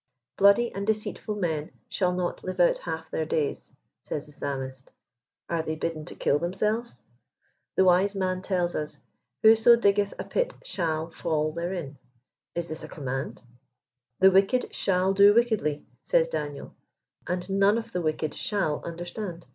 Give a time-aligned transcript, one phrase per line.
[0.39, 4.89] "Bloody and deceitful men shall not live out half their days," says the Psalmist.
[5.47, 7.03] Are they bidden to kill themselves?
[7.75, 8.97] The wise man tells us,
[9.43, 11.99] "Whoso diggeih a pit shall fall therein."
[12.55, 13.43] Is this a command?"
[14.21, 16.73] The wicked shall do wickedly," says Daniel,"
[17.27, 19.45] and none of the wicked shall understand."